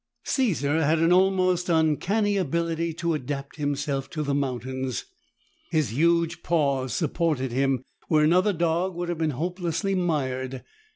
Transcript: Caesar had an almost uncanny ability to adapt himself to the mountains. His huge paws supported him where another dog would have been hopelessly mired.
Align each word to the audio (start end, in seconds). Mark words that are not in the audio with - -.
Caesar 0.23 0.81
had 0.83 0.97
an 0.97 1.13
almost 1.13 1.69
uncanny 1.69 2.35
ability 2.35 2.91
to 2.91 3.13
adapt 3.13 3.57
himself 3.57 4.09
to 4.09 4.23
the 4.23 4.33
mountains. 4.33 5.05
His 5.69 5.89
huge 5.91 6.41
paws 6.41 6.91
supported 6.91 7.51
him 7.51 7.83
where 8.07 8.23
another 8.23 8.51
dog 8.51 8.95
would 8.95 9.09
have 9.09 9.19
been 9.19 9.29
hopelessly 9.37 9.93
mired. 9.93 10.63